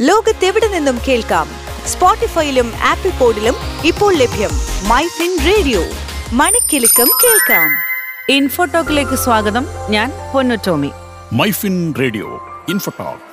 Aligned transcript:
ലോകത്തെവിടെ 0.00 0.68
നിന്നും 0.68 0.98
കേൾക്കാം? 1.08 1.48
സ്പോട്ടിഫൈയിലും 1.86 2.72
ആപ്പിൾ 2.84 3.10
പോഡിലും 3.10 3.54
ഇപ്പോൾ 3.84 4.14
ലഭ്യം 4.14 4.50
മൈ 4.88 5.06
ഫിൻ 5.06 5.38
റേഡിയോ. 5.46 5.84
മണിക്കിലുക്കം 6.32 7.10
കേൾക്കാം. 7.24 7.70
ഇൻഫോടോക്കിലേക്ക് 8.28 9.14
സ്വാഗതം. 9.14 9.66
ഞാൻ 9.90 10.12
പൊന്നു 10.34 10.54
ടോമി. 10.66 10.90
മൈഫിൻ 11.32 11.94
റേഡിയോ 12.00 12.26
ഇൻഫോടോക്ക് 12.68 13.27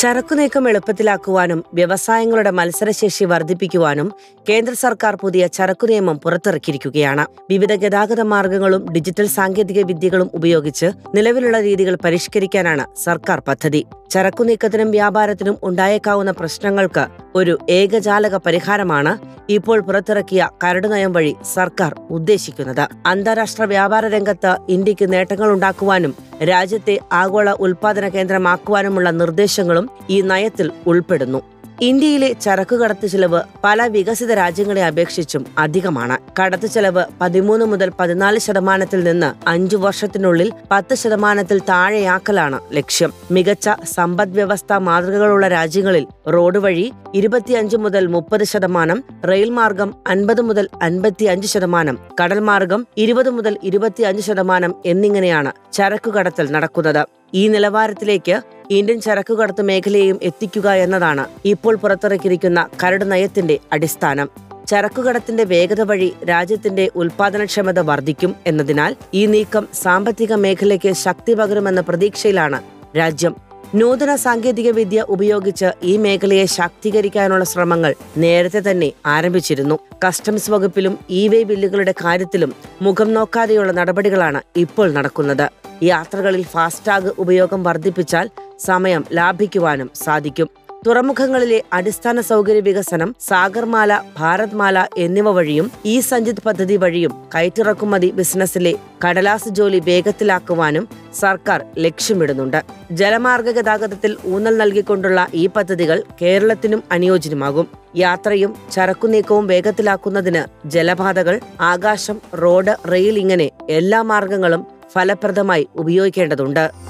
ചരക്കു 0.00 0.34
നീക്കം 0.34 0.64
എളുപ്പത്തിലാക്കുവാനും 0.68 1.64
വ്യവസായങ്ങളുടെ 1.74 2.50
മത്സരശേഷി 2.50 3.24
വർദ്ധിപ്പിക്കുവാനും 3.24 4.12
കേന്ദ്ര 4.48 4.74
സർക്കാർ 4.74 5.14
പുതിയ 5.16 5.46
ചരക്കു 5.46 5.86
നിയമം 5.86 6.16
പുറത്തിറക്കിയിരിക്കുകയാണ്. 6.18 7.24
വിവിധ 7.50 7.74
ഗതാഗത 7.74 8.20
മാർഗങ്ങളും 8.20 8.92
ഡിജിറ്റൽ 8.92 9.26
സാങ്കേതിക 9.26 9.82
വിദ്യകളും 9.84 10.30
ഉപയോഗിച്ച് 10.34 10.90
നിലവിലുള്ള 11.14 11.60
രീതികൾ 11.60 11.96
പരിഷ്കരിക്കാനാണ് 12.04 12.86
സർക്കാർ 13.04 13.42
പദ്ധതി. 13.48 13.84
ചരക്കു 14.10 14.44
നീക്കത്തിനും 14.44 14.90
വ്യാപാരത്തിനും 14.90 15.58
ഉണ്ടായേക്കാവുന്ന 15.62 16.30
പ്രശ്നങ്ങൾക്ക് 16.30 17.06
ഒരു 17.34 17.58
ഏകജാലക 17.70 18.36
പരിഹാരമാണ് 18.36 19.12
ഇപ്പോൾ 19.52 19.80
പുറത്തിറക്കിയ 19.80 20.48
കരട് 20.64 20.92
നയം 20.92 21.12
വഴി 21.12 21.36
സർക്കാർ 21.54 21.94
ഉദ്ദേശിക്കുന്നത്. 22.10 22.84
അന്താരാഷ്ട്ര 23.06 23.64
വ്യാപാര 23.64 24.06
രംഗത്ത് 24.06 24.56
ഇന്ത്യയ്ക്ക് 24.68 25.12
നേട്ടങ്ങൾ 25.12 25.50
ഉണ്ടാക്കുവാനും 25.50 26.29
രാജ്യത്തെ 26.44 26.98
ആഗോള 27.12 27.50
ഉൽപാദന 27.50 28.08
കേന്ദ്രമാക്കുവാനുമുള്ള 28.08 29.10
നിർദ്ദേശങ്ങളും 29.10 29.90
ഈ 30.10 30.20
നയത്തിൽ 30.20 30.70
ഉൾപ്പെടുന്നു. 30.86 31.42
ഇന്ത്യയിലെ 31.80 32.32
ചരക്ക് 32.32 32.76
കടത്ത് 32.76 33.06
ചെലവ് 33.06 33.40
പല 33.64 33.86
വികസിത 33.86 34.32
രാജ്യങ്ങളെ 34.32 34.86
അപേക്ഷിച്ചും 34.86 35.46
അധികമാണ്. 35.58 36.18
കടത്ത് 36.40 36.66
ചെലവ് 36.66 37.04
പതിമൂന്ന് 37.20 37.66
മുതൽ 37.66 37.92
പതിനാല് 38.00 38.38
ശതമാനത്തിൽ 38.38 39.04
നിന്ന് 39.04 39.48
അഞ്ചു 39.48 39.76
വർഷത്തിനുള്ളിൽ 39.76 40.52
പത്ത് 40.70 40.94
ശതമാനത്തിൽ 40.94 41.58
താഴെയാക്കലാണ് 41.58 42.60
ലക്ഷ്യം. 42.72 43.12
മികച്ച 43.30 43.70
സമ്പദ് 43.84 44.34
വ്യവസ്ഥ 44.34 44.72
മാതൃകകളുള്ള 44.72 45.48
രാജ്യങ്ങളിൽ 45.48 46.06
റോഡ് 46.28 46.58
വഴി 46.58 46.92
ഇരുപത്തിയഞ്ച് 47.14 47.76
മുതൽ 47.76 48.06
മുപ്പത് 48.06 48.44
ശതമാനം 48.44 48.98
റെയിൽ 49.30 49.50
മാർഗം 49.50 49.94
അൻപത് 50.06 50.40
മുതൽ 50.40 50.68
അൻപത്തിയഞ്ച് 50.82 51.48
ശതമാനം 51.48 51.98
കടൽ 52.20 52.38
മാർഗം 52.38 52.86
ഇരുപത് 52.98 53.30
മുതൽ 53.30 53.58
ഇരുപത്തിയഞ്ച് 53.62 54.22
ശതമാനം 54.22 54.74
എന്നിങ്ങനെയാണ് 54.86 55.52
ചരക്കു 55.72 56.10
കടത്തൽ 56.10 56.52
നടക്കുന്നത്. 56.52 57.02
ഈ 57.34 57.48
നിലവാരത്തിലേക്ക് 57.48 58.36
ഇന്ത്യൻ 58.70 59.00
ചരക്കുകടത്ത് 59.00 59.62
മേഖലയെയും 59.62 60.18
എത്തിക്കുക 60.22 60.70
എന്നതാണ് 60.84 61.26
ഇപ്പോൾ 61.44 61.76
പുറത്തിറക്കിയിരിക്കുന്ന 61.76 62.68
കരട് 62.82 63.12
നയത്തിന്റെ 63.12 63.58
അടിസ്ഥാനം. 63.72 64.28
ചരക്കുകടത്തിന്റെ 64.68 65.44
വേഗത 65.44 65.82
വഴി 65.82 66.12
രാജ്യത്തിന്റെ 66.28 66.90
ഉൽപാദനക്ഷമത 66.96 67.78
വർദ്ധിക്കും 67.80 68.34
എന്നതിനാൽ 68.46 68.96
ഈ 69.14 69.26
നീക്കം 69.26 69.68
സാമ്പത്തിക 69.82 70.34
മേഖലയ്ക്ക് 70.34 70.92
ശക്തി 70.92 71.34
പകരുമെന്ന 71.34 71.80
പ്രതീക്ഷയിലാണ് 71.80 72.60
രാജ്യം. 72.98 73.49
നൂതന 73.74 74.16
സാങ്കേതിക 74.16 74.70
വിദ്യ 74.70 75.04
ഉപയോഗിച്ച് 75.08 75.72
ഈ 75.82 75.96
മേഖലയെ 75.96 76.46
ശാക്തീകരിക്കാനുള്ള 76.46 77.44
ശ്രമങ്ങൾ 77.44 77.94
നേരത്തെ 78.16 78.70
തന്നെ 78.70 78.92
ആരംഭിച്ചിരുന്നു. 79.06 79.78
കസ്റ്റംസ് 80.04 80.50
വകുപ്പിലും 80.50 80.98
ഇ 81.10 81.28
വേ 81.28 81.42
ബില്ലുകളുടെ 81.42 81.94
കാര്യത്തിലും 82.04 82.54
മുഖം 82.82 83.14
നോക്കാതെയുള്ള 83.14 83.72
നടപടികളാണ് 83.72 84.40
ഇപ്പോൾ 84.56 84.92
നടക്കുന്നത്. 84.92 85.50
യാത്രകളിൽ 85.82 86.42
ഫാസ്ടാഗ് 86.42 87.12
ഉപയോഗം 87.18 87.62
വർദ്ധിപ്പിച്ചാൽ 87.62 88.30
സമയം 88.58 89.04
ലാഭിക്കുവാനും 89.12 89.90
സാധിക്കും. 90.04 90.48
തുറമുഖങ്ങളിലെ 90.86 91.62
അടിസ്ഥാന 91.72 92.20
സൗകര്യ 92.20 92.60
വികസനം 92.60 93.14
സാഗർമാല 93.20 94.00
ഭാരത്മാല 94.18 94.86
എന്നിവ 94.98 95.30
വഴിയും 95.30 95.70
ഈ 95.84 96.00
സഞ്ജിത് 96.00 96.40
പദ്ധതി 96.46 96.76
വഴിയും 96.76 97.12
കയറ്റിറക്കുമതി 97.34 98.10
ബിസിനസ്സിലെ 98.10 98.72
കടലാസ് 99.04 99.48
ജോലി 99.48 99.80
വേഗത്തിലാക്കുവാനും 99.88 100.88
സർക്കാർ 101.14 101.64
ലക്ഷ്യമിടുന്നുണ്ട്. 101.78 102.60
ജലമാർഗ 102.92 103.50
ഗതാഗതത്തിൽ 103.50 104.16
ഊന്നൽ 104.26 104.56
നൽകിക്കൊണ്ടുള്ള 104.56 105.28
ഈ 105.34 105.46
പദ്ധതികൾ 105.46 106.02
കേരളത്തിനും 106.22 106.82
അനുയോജ്യമാകും. 106.92 107.68
യാത്രയും 107.96 108.54
ചരക്കുനീക്കവും 108.72 109.46
വേഗത്തിലാക്കുന്നതിന് 109.46 110.44
ജലപാതകൾ 110.66 111.40
ആകാശം 111.72 112.20
റോഡ് 112.42 112.76
റെയിൽ 112.92 113.18
ഇങ്ങനെ 113.18 113.50
എല്ലാ 113.78 114.02
മാർഗങ്ങളും 114.02 114.66
ഫലപ്രദമായി 114.94 115.66
ഉപയോഗിക്കേണ്ടതുണ്ട്. 115.76 116.89